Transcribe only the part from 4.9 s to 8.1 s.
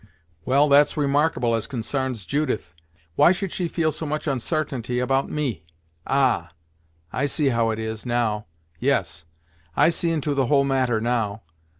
about me? Ah I see how it is,